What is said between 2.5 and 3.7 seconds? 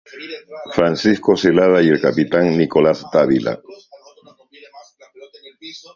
Nicolás Dávila.